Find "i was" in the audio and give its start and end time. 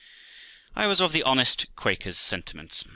0.75-0.99